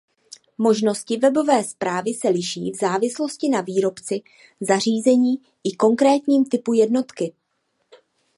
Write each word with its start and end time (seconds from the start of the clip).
Možnosti 0.57 1.17
webové 1.17 1.63
správy 1.63 2.13
se 2.13 2.29
liší 2.29 2.71
v 2.71 2.75
závislosti 2.79 3.49
na 3.49 3.61
výrobci 3.61 4.21
zařízení 4.61 5.35
i 5.63 5.75
konkrétním 5.75 6.45
typu 6.45 6.73
jednotky. 6.73 7.33